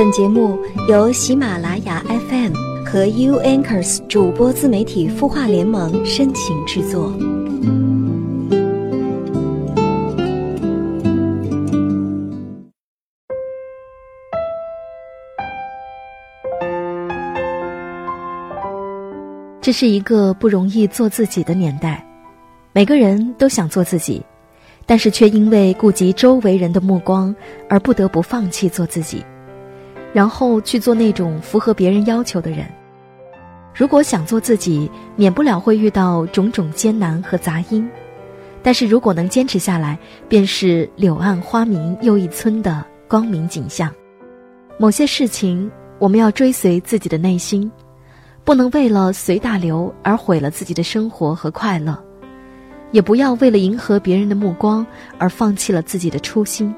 [0.00, 0.58] 本节目
[0.88, 2.54] 由喜马拉雅 FM
[2.86, 7.12] 和 U Anchors 主播自媒体孵化联盟深情制作。
[19.60, 22.02] 这是一个不容易做自己的年代，
[22.72, 24.24] 每个人都想做自己，
[24.86, 27.36] 但是却因为顾及周围人的目光
[27.68, 29.22] 而不得不放弃做自己，
[30.12, 32.66] 然后去做那种符合别人要求的人。
[33.74, 37.88] 如果想做自己，免不了会遇到种种艰难和杂音，
[38.62, 43.92] 但是如果能坚持下来，便是柳暗花明又一村的光明景象。
[44.78, 47.70] 某些事情，我们要追随自己的内心。
[48.42, 51.96] 不能为了随大流而毁了自己的生活和快乐，
[52.90, 54.84] 也不要为了迎合别人的目光
[55.18, 56.74] 而放弃了自己的初心。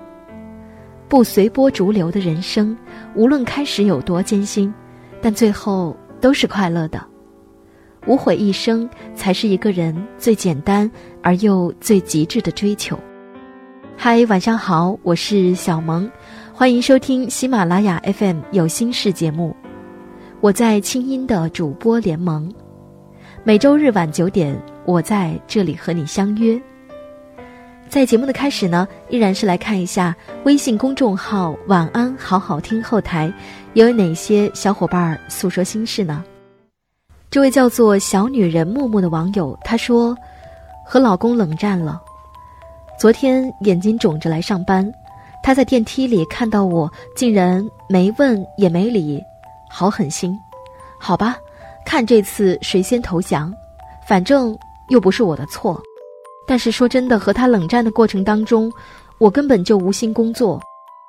[1.12, 2.74] 不随波逐流的人生，
[3.14, 4.72] 无论开始有多艰辛，
[5.20, 6.98] 但最后都是快乐的。
[8.06, 10.90] 无悔一生，才是一个人最简单
[11.22, 12.98] 而又最极致的追求。
[13.94, 16.10] 嗨，晚上好，我是小萌，
[16.50, 19.54] 欢迎收听喜马拉雅 FM 有心事节目。
[20.40, 22.50] 我在清音的主播联盟，
[23.44, 26.58] 每周日晚九点，我在这里和你相约。
[27.92, 33.30] 在节目的开始呢，依然是来看一下微信公众号“晚安好好听”后台，
[33.74, 36.24] 有哪些小伙伴诉说心事呢？
[37.30, 40.16] 这位叫做小女人木木的网友，她说
[40.86, 42.00] ：“和老公冷战了，
[42.98, 44.90] 昨天眼睛肿着来上班，
[45.42, 49.22] 他在电梯里看到我，竟然没问也没理。”
[49.68, 50.34] 好狠心，
[50.98, 51.36] 好吧，
[51.84, 53.52] 看这次谁先投降，
[54.08, 54.56] 反正
[54.88, 55.78] 又不是我的错。
[56.46, 58.72] 但是说真的，和他冷战的过程当中，
[59.18, 60.60] 我根本就无心工作。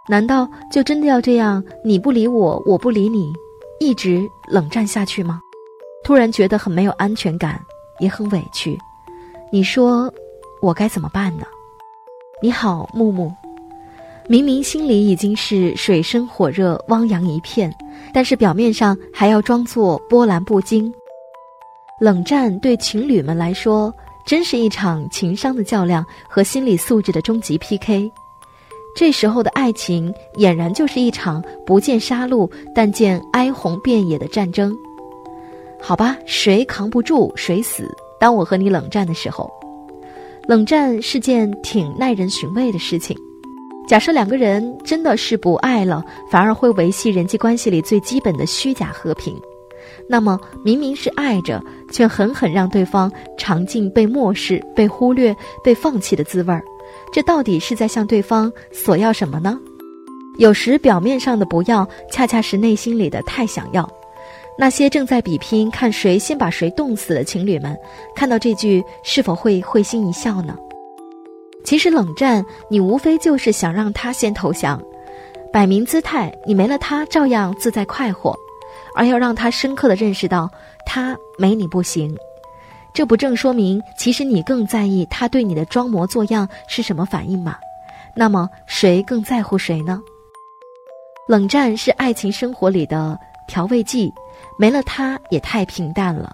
[0.07, 3.31] 难道就真的要这样，你不理我，我不理你，
[3.79, 5.39] 一直冷战下去吗？
[6.03, 7.59] 突然觉得很没有安全感，
[7.99, 8.77] 也很委屈。
[9.51, 10.13] 你说
[10.61, 11.45] 我该怎么办呢？
[12.41, 13.31] 你好，木木。
[14.27, 17.73] 明明心里已经是水深火热、汪洋一片，
[18.13, 20.93] 但是表面上还要装作波澜不惊。
[21.99, 23.93] 冷战对情侣们来说，
[24.25, 28.11] 真是一场情商的较量和心理素质的终极 PK。
[28.95, 34.75] 这时候的爱情，俨然就是一场不见杀戮，但见哀鸿遍野的战争。
[35.81, 37.89] 好吧，谁扛不住谁死。
[38.19, 39.51] 当我和你冷战的时候，
[40.47, 43.17] 冷战是件挺耐人寻味的事情。
[43.87, 49.35] 假设两个人真的是不爱了，反而会维系人际关系里最基本的虚假和平，
[50.07, 56.63] 那么明明是爱着，却狠狠让对方尝尽被漠视、被忽略、被放弃的滋味儿，
[57.11, 59.59] 这到底是在向对方索要什么呢？
[60.37, 63.87] 有时表面上的不要，恰恰是内心里的太想要。
[64.57, 67.75] 那些正在比拼看谁先把谁冻死的情侣们，
[68.15, 70.55] 看到这句是否会会心一笑呢？
[71.63, 74.81] 其实冷战，你无非就是想让他先投降，
[75.51, 78.37] 摆明姿态，你没了他照样自在快活，
[78.95, 80.49] 而要让他深刻的认识到
[80.85, 82.15] 他没你不行，
[82.93, 87.57] 这不正说明其实你更在意他对你的装模作样是什么反应吗？
[88.15, 90.01] 那么谁更在乎谁呢？
[91.27, 93.17] 冷战是爱情生活里的
[93.47, 94.13] 调味剂，
[94.57, 96.31] 没了它也太平淡了。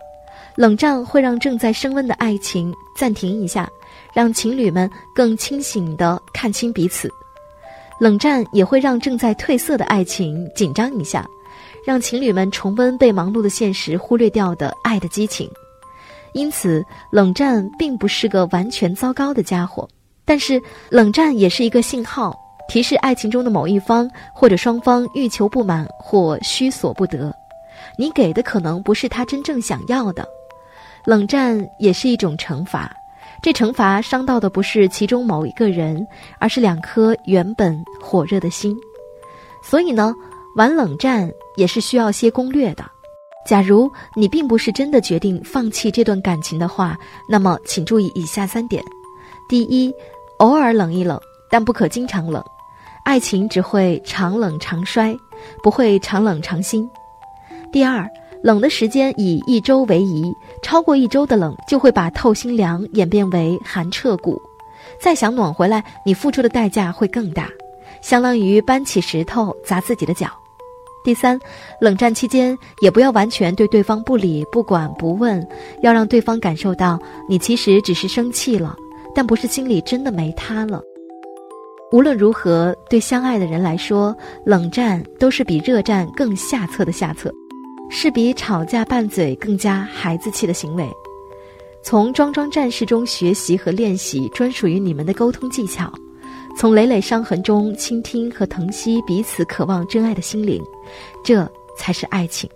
[0.55, 3.69] 冷战会让正在升温的爱情暂停一下。
[4.13, 7.09] 让情侣们更清醒地看清彼此，
[7.99, 11.27] 冷战也会让正在褪色的爱情紧张一下，
[11.85, 15.49] 让情侣们重温被忙碌的现实忽略掉的爱的激情。
[16.33, 19.87] 因此，冷战并不是个完全糟糕的家伙，
[20.25, 22.37] 但是冷战也是一个信号，
[22.67, 27.33] 提示爱情中的某一方或者双方欲求不满或需所不得，
[27.97, 30.23] 你给的可能不是他真正想要的。
[31.05, 32.93] 冷战也是一种惩罚。
[33.41, 36.05] 这惩罚伤到的不是其中某一个人，
[36.39, 38.75] 而是两颗原本火热的心。
[39.63, 40.13] 所以呢，
[40.59, 42.83] 玩冷战也是需要些攻略的。
[43.47, 46.97] 假如你并不是真的决定放弃这段感情的话，
[47.29, 48.83] 那么请注意以下三点：
[49.47, 49.89] 第一，
[50.39, 51.17] 偶尔冷一冷，
[51.49, 52.43] 但不可经常冷。
[53.05, 55.17] 爱情只会常冷常衰，
[55.63, 56.87] 不会常冷常新。
[57.71, 58.05] 第二。
[58.41, 64.41] 冷的时间以一周为宜，超过一周的冷就会把透心凉演变为寒彻骨。
[64.97, 67.49] 再想暖回来，你付出的代价会更大，
[68.01, 70.29] 相当于搬起石头砸自己的脚。
[71.03, 71.39] 第三，
[71.79, 75.45] 冷战期间也不要完全对对方不理不管不问，
[75.81, 78.75] 要让对方感受到你其实只是生气了，
[79.15, 80.81] 但不是心里真的没他了。
[81.91, 84.15] 无论如何，对相爱的人来说，
[84.45, 87.33] 冷战都是比热战更下策的下策，
[87.89, 90.87] 是比吵架拌嘴更加孩子气的行为。
[91.81, 95.91] 从桩桩战事中学习和练习专属于你们的沟通技巧，
[96.57, 100.61] 从累累伤痕中倾听和疼惜彼此渴望真爱的心灵，
[101.23, 102.49] 这才是爱情。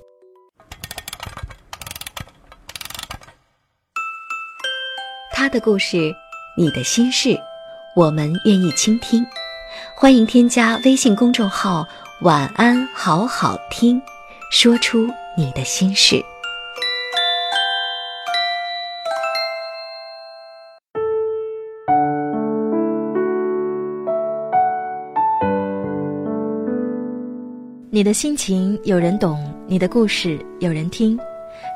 [5.31, 6.13] 他的故事，
[6.57, 7.38] 你的心事，
[7.95, 9.25] 我们愿意倾听。
[9.95, 11.86] 欢迎添加微信公众号
[12.24, 14.01] “晚安好好听”，
[14.51, 15.07] 说出
[15.38, 16.24] 你的心事。
[28.03, 31.17] 你的心情有人懂，你的故事有人听。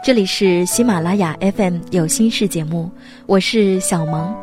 [0.04, 2.92] 这里是喜马拉雅 FM 有心事节目，
[3.28, 4.36] 我是小萌。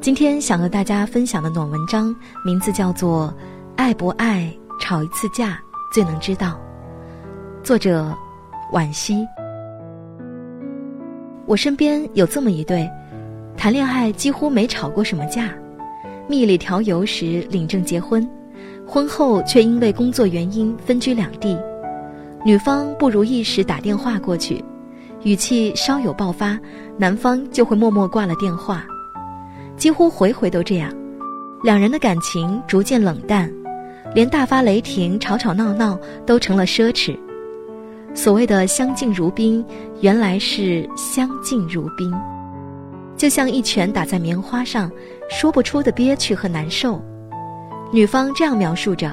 [0.00, 2.14] 今天想和大家分享的暖文章
[2.44, 3.34] 名字叫做
[3.74, 4.48] 《爱不爱
[4.80, 5.60] 吵一次架
[5.92, 6.56] 最能知道》，
[7.66, 8.16] 作者
[8.72, 9.26] 惋惜。
[11.46, 12.88] 我身边有这么一对，
[13.56, 15.52] 谈恋爱几乎没吵过什么架，
[16.28, 18.24] 蜜里调油时领证结婚。
[18.86, 21.58] 婚后却因为工作原因分居两地，
[22.44, 24.62] 女方不如意时打电话过去，
[25.22, 26.58] 语气稍有爆发，
[26.98, 28.84] 男方就会默默挂了电话，
[29.76, 30.92] 几乎回回都这样，
[31.62, 33.50] 两人的感情逐渐冷淡，
[34.14, 37.18] 连大发雷霆、吵吵闹闹都成了奢侈。
[38.14, 39.64] 所谓的相敬如宾，
[40.00, 42.14] 原来是相敬如宾，
[43.16, 44.88] 就像一拳打在棉花上，
[45.28, 47.02] 说不出的憋屈和难受。
[47.92, 49.12] 女方这样描述着，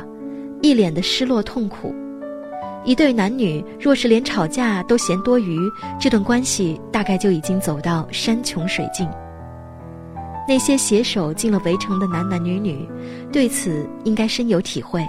[0.62, 1.94] 一脸的失落痛苦。
[2.84, 5.60] 一对男女若是连吵架都嫌多余，
[6.00, 9.08] 这段关系大概就已经走到山穷水尽。
[10.48, 12.90] 那些携手进了围城的男男女女，
[13.32, 15.06] 对此应该深有体会。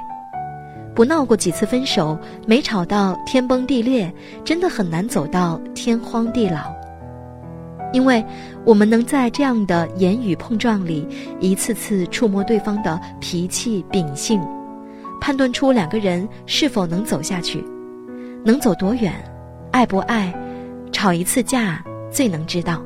[0.95, 4.13] 不闹过几次分手，没吵到天崩地裂，
[4.45, 6.82] 真的很难走到天荒地老。
[7.93, 8.25] 因为，
[8.65, 11.07] 我们能在这样的言语碰撞里，
[11.41, 14.41] 一次次触摸对方的脾气秉性，
[15.21, 17.63] 判断出两个人是否能走下去，
[18.45, 19.13] 能走多远，
[19.71, 20.33] 爱不爱，
[20.91, 22.83] 吵一次架最能知道。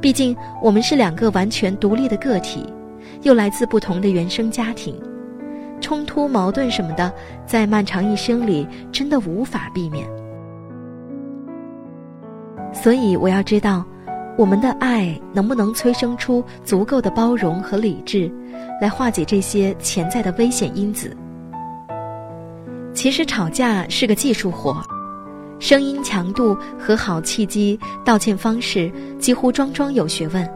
[0.00, 2.66] 毕竟我们是两个完全独立的个体，
[3.22, 5.00] 又来自不同的原生家庭，
[5.80, 7.10] 冲突、矛盾什么的，
[7.46, 10.06] 在漫长一生里真的无法避免。
[12.72, 13.84] 所以我要知道，
[14.36, 18.32] 我们的爱能不能催生出足够的包容和理智，
[18.80, 21.16] 来化解这些潜在的危险因子。
[22.94, 24.82] 其实吵架是个技术活，
[25.58, 30.48] 声音强度、和好契机、道歉方式，几乎桩桩有学问。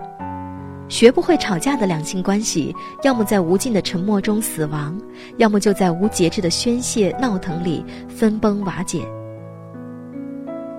[0.89, 4.97] 学不会吵架的两性关系，要么在无尽的沉默中死亡，
[5.37, 9.05] 要么就在无节制的宣泄闹腾里分崩瓦解。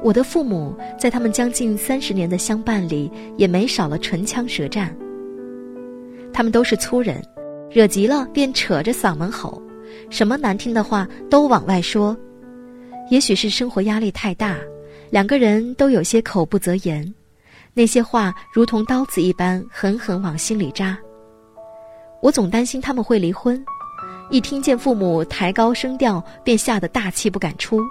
[0.07, 4.95] 我的父母在他们将近三十年的相伴里，也没少了唇枪舌战。
[6.31, 7.21] 他们都是粗人，
[7.69, 9.61] 惹急了便扯着嗓门吼，
[10.09, 12.15] 什么难听的话都往外说。
[13.09, 14.55] 也许是生活压力太大，
[15.09, 17.13] 两个人都有些口不择言，
[17.73, 20.97] 那些话如同刀子一般狠狠往心里扎。
[22.21, 23.61] 我总担心他们会离婚，
[24.29, 27.81] 一听见父母抬高声调，便吓得大气不敢出。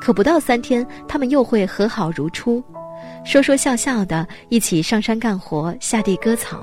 [0.00, 2.62] 可不到三天，他们又会和好如初，
[3.24, 6.60] 说说笑笑的，一起上山干活，下地割草。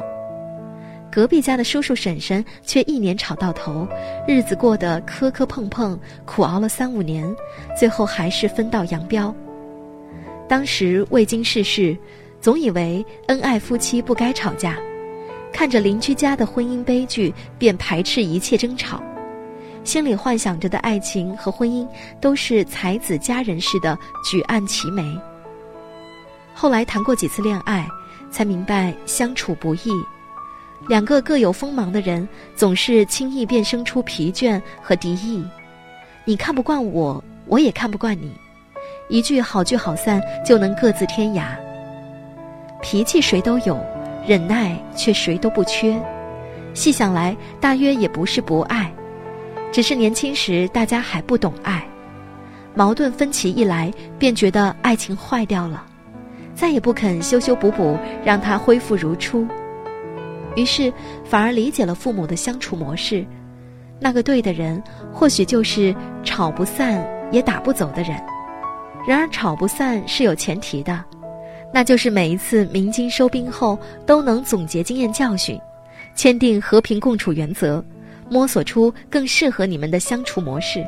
[1.12, 3.88] 隔壁家的叔叔婶婶却一年吵到头，
[4.28, 7.36] 日子过得磕磕碰碰，苦熬了三五年，
[7.78, 9.34] 最后还是分道扬镳。
[10.48, 11.98] 当时未经世事，
[12.40, 14.78] 总以为恩爱夫妻不该吵架，
[15.52, 19.02] 看着邻居家的婚姻悲剧，便排斥一切争吵。
[19.89, 21.88] 心里幻想着的爱情和婚姻
[22.22, 25.19] 都是才子佳人似的举案齐眉。
[26.53, 27.88] 后来谈过几次恋爱，
[28.29, 29.89] 才明白相处不易。
[30.88, 35.43] 两个各有锋芒的人，总是轻易便生出疲倦和敌意。
[36.24, 38.31] 你看不惯我，我也看不惯你，
[39.08, 41.46] 一句好聚好散就能各自天涯。
[42.79, 43.84] 脾气谁都有，
[44.24, 46.00] 忍耐却谁都不缺。
[46.75, 48.93] 细想来，大约也不是不爱。
[49.72, 51.88] 只是年轻时大家还不懂爱，
[52.74, 55.86] 矛盾分歧一来便觉得爱情坏掉了，
[56.56, 59.48] 再也不肯修修补补让它恢复如初，
[60.56, 60.92] 于是
[61.24, 63.26] 反而理解了父母的相处模式。
[64.00, 68.18] 那个对的人，或许就是吵不散也打不走的人。
[69.08, 71.04] 然而吵不散是有前提的，
[71.74, 75.60] 那就是每一次鸣金收兵后都能总结经验教训。
[76.16, 77.84] 签订和平共处原则，
[78.30, 80.86] 摸索出更适合你们的相处模式。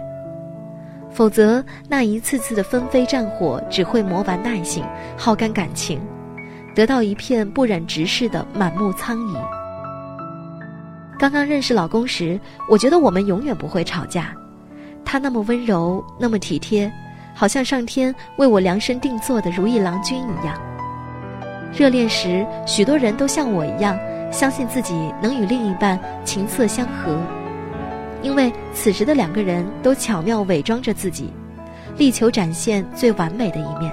[1.11, 4.83] 否则，那一次次的纷飞战火只会磨完耐性，
[5.17, 5.99] 耗干感情，
[6.73, 9.35] 得到一片不忍直视的满目苍夷。
[11.19, 14.33] 刚刚认识老公时，我觉得我们永远不会吵架，
[15.03, 16.89] 他那么温柔，那么体贴，
[17.35, 20.57] 好像上天为我量身定做的如意郎君一样。
[21.73, 23.99] 热恋时，许多人都像我一样，
[24.31, 27.19] 相信自己能与另一半琴瑟相和。
[28.23, 31.31] 因为此时的两个人都巧妙伪装着自己，
[31.97, 33.91] 力求展现最完美的一面。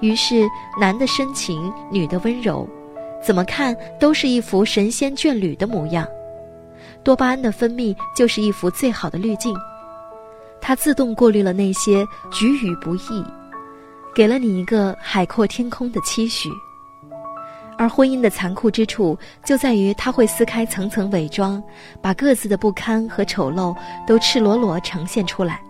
[0.00, 0.46] 于是，
[0.80, 2.68] 男的深情，女的温柔，
[3.24, 6.06] 怎么看都是一幅神仙眷侣的模样。
[7.02, 9.56] 多巴胺的分泌就是一幅最好的滤镜，
[10.60, 13.24] 它自动过滤了那些局与不易，
[14.14, 16.50] 给了你一个海阔天空的期许。
[17.82, 21.60] 而婚姻的残酷之处，就在于它会撕开层层伪装，
[22.00, 25.60] 把各自的不堪和丑陋都赤裸裸呈现出来。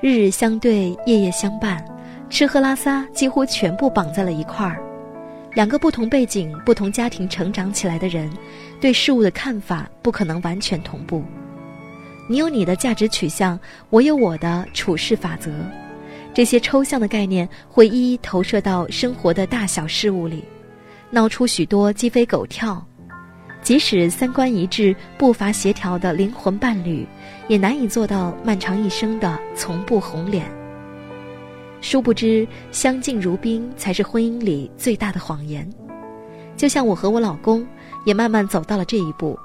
[0.00, 1.84] 日日相对，夜夜相伴，
[2.30, 4.82] 吃喝拉撒几乎全部绑在了一块儿。
[5.52, 8.30] 两个不同背景、不同家庭成长起来的人，
[8.80, 11.22] 对事物的看法不可能完全同步。
[12.26, 13.60] 你有你的价值取向，
[13.90, 15.50] 我有我的处事法则，
[16.32, 20.42] 这些抽象的概念会一一投射到生活的大小事物里。
[21.12, 22.80] 闹出许多鸡飞狗跳，
[23.62, 27.04] 即使三观一致、步伐协调的灵魂伴侣，
[27.48, 30.46] 也难以做到漫长一生的从不红脸。
[31.80, 35.68] 殊不知，相敬如宾才是婚姻里最大的谎言。
[36.56, 37.66] 就像我和我老公，
[38.04, 39.36] 也慢慢走到了这一步。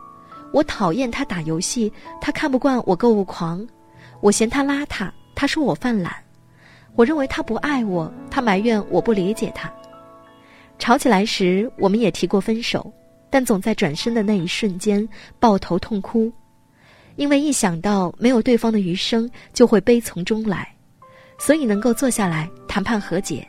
[0.53, 1.91] 我讨厌他打游戏，
[2.22, 3.65] 他看不惯我购物狂；
[4.22, 6.12] 我嫌他邋遢，他说我犯懒；
[6.95, 9.72] 我认为他不爱我，他埋怨我不理解他。
[10.77, 12.94] 吵起来时，我们也提过分手，
[13.29, 15.08] 但总在转身的那一瞬间
[15.39, 16.32] 抱头痛哭，
[17.15, 20.67] 因为一想到没有对方的余生，就会悲从中来，
[21.39, 23.48] 所以能够坐下来谈判和解，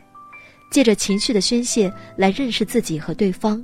[0.71, 3.63] 借着情绪的宣泄来认识自己和对方，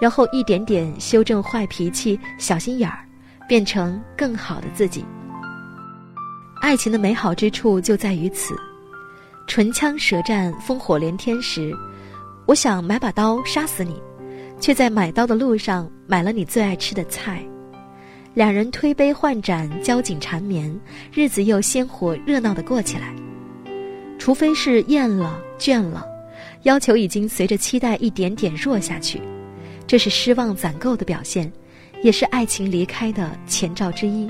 [0.00, 3.06] 然后一点点修正坏脾气、小心眼儿，
[3.48, 5.04] 变成更好的自己。
[6.60, 8.54] 爱情的美好之处就在于此，
[9.46, 11.72] 唇枪舌战、烽火连天时。
[12.50, 14.02] 我想买把刀杀死你，
[14.58, 17.40] 却在买刀的路上买了你最爱吃的菜。
[18.34, 20.76] 两人推杯换盏，交颈缠绵，
[21.12, 23.14] 日子又鲜活热闹的过起来。
[24.18, 26.04] 除非是厌了、倦了，
[26.64, 29.22] 要求已经随着期待一点点弱下去，
[29.86, 31.48] 这是失望攒够的表现，
[32.02, 34.26] 也是爱情离开的前兆之一。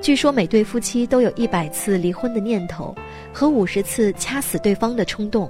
[0.00, 2.92] 据说每对夫妻都有一百次离婚的念头，
[3.32, 5.48] 和五十次掐死对方的冲动。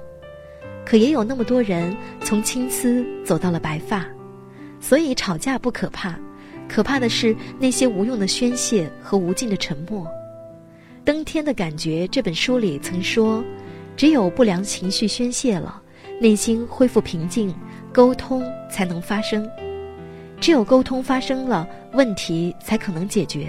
[0.85, 4.05] 可也有那么多人从青丝走到了白发，
[4.79, 6.19] 所以吵架不可怕，
[6.67, 10.07] 可怕的是那些无用的宣泄和无尽的沉默。
[11.05, 13.43] 登天的感觉这本书里曾说，
[13.95, 15.81] 只有不良情绪宣泄了，
[16.19, 17.53] 内心恢复平静，
[17.91, 19.49] 沟通才能发生。
[20.39, 23.47] 只有沟通发生了，问题才可能解决。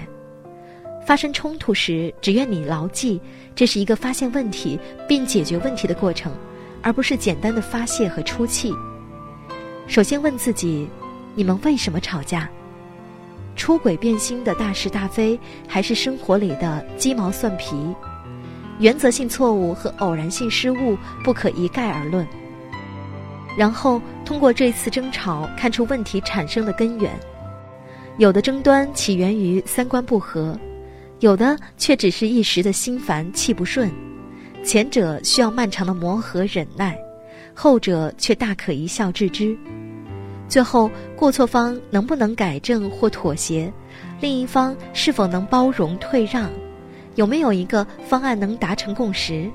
[1.05, 3.21] 发生冲突时，只愿你牢记，
[3.53, 6.31] 这是一个发现问题并解决问题的过程。
[6.85, 8.71] 而不是简单的发泄和出气。
[9.87, 10.87] 首先问自己：
[11.33, 12.47] 你们为什么吵架？
[13.55, 17.75] 出轨变心的大是大非，还是生活里的鸡毛蒜皮？
[18.77, 22.27] 原则性错误和偶然性失误不可一概而论。
[23.57, 27.11] 然后通过这次争吵，看出问题产生的根源。
[28.17, 30.55] 有的争端起源于三观不合，
[31.19, 33.91] 有的却只是一时的心烦气不顺。
[34.65, 36.97] 前者需要漫长的磨合忍耐，
[37.53, 39.55] 后者却大可一笑置之。
[40.49, 43.71] 最后，过错方能不能改正或妥协，
[44.19, 46.49] 另一方是否能包容退让，
[47.13, 49.49] 有没有一个方案能达成共识？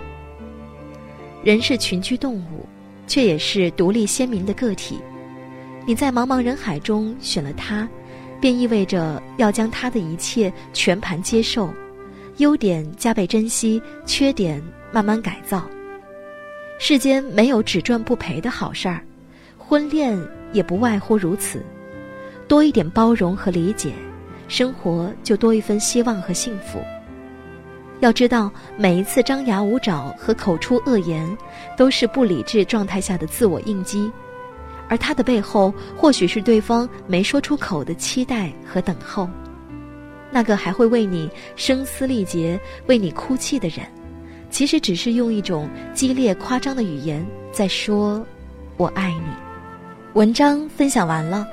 [1.42, 2.64] 人是群居动物，
[3.08, 5.00] 却也是独立鲜明的个体。
[5.86, 7.88] 你在茫茫人海中选了他，
[8.40, 11.68] 便意味着要将他的一切全盘接受，
[12.40, 14.60] 优点加倍珍惜，缺点。
[14.92, 15.70] 慢慢改造。
[16.80, 19.00] 世间没有只赚不赔的好事儿，
[19.56, 20.18] 婚恋
[20.52, 21.62] 也不外乎如此。
[22.48, 23.92] 多一点包容和理解，
[24.48, 26.82] 生活就多一份希望和幸福。
[28.00, 31.24] 要知道，每一次张牙舞爪和口出恶言，
[31.76, 34.10] 都是不理智状态下的自我应激，
[34.88, 39.30] 而他的背后，或许是对方没说出口的期待和等候。
[40.30, 43.86] 那个还会为你声嘶力竭、为你哭泣的人。
[44.50, 48.24] 其实只是用一种激烈夸张的语言在说
[48.76, 49.32] “我爱你”。
[50.14, 51.46] 文章分享完了，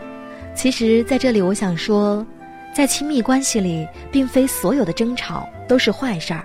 [0.55, 2.25] 其实，在这里我想说，
[2.73, 6.43] 在亲密关系里，并非所有的争吵都是坏事儿。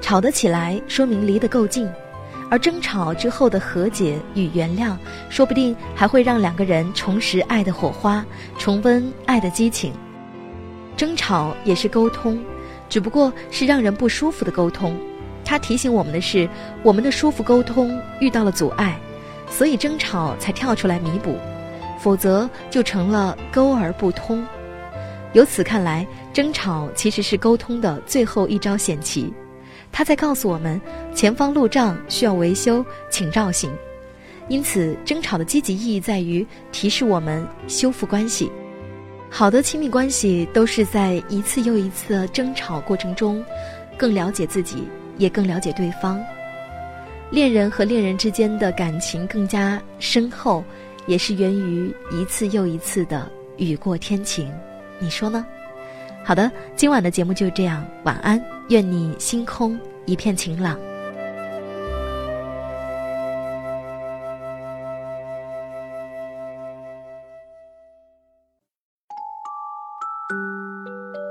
[0.00, 1.88] 吵得起来，说明离得够近；
[2.48, 4.96] 而争吵之后的和解与原谅，
[5.30, 8.24] 说不定还会让两个人重拾爱的火花，
[8.56, 9.92] 重温爱的激情。
[10.96, 12.42] 争吵也是沟通，
[12.88, 14.96] 只不过是让人不舒服的沟通。
[15.44, 16.48] 它提醒我们的是，
[16.82, 18.98] 我们的舒服沟通遇到了阻碍，
[19.50, 21.36] 所以争吵才跳出来弥补。
[21.98, 24.44] 否则就成了沟而不通。
[25.34, 29.32] 由此看来，争吵其实是沟通的最后一招险棋。
[29.92, 30.80] 他在告诉我们，
[31.14, 33.70] 前方路障需要维修，请绕行。
[34.48, 38.50] 因此，争吵的积极意义在于提示我们修复关系。
[39.34, 43.42] 好的亲密关系都是在一次又一次的争吵过程中，
[43.96, 44.86] 更了解自己，
[45.16, 46.22] 也更了解对方。
[47.30, 50.62] 恋人和恋人之间的感情更加深厚。
[51.04, 54.48] 也是源于一次又一次的雨过天晴，
[55.00, 55.44] 你说呢？
[56.22, 60.78] 好的，今晚的节目就这样，晚安，愿你星空一片晴朗。